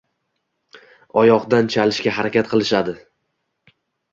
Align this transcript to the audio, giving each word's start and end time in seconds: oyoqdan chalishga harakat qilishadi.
oyoqdan 1.21 1.69
chalishga 1.75 2.15
harakat 2.17 2.51
qilishadi. 2.55 2.97